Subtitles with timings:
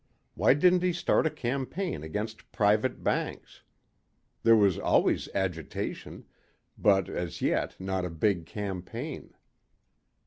[0.33, 3.61] Why didn't he start a campaign against private banks.
[4.41, 6.25] There was always agitation,
[6.75, 9.35] but as yet not a big campaign.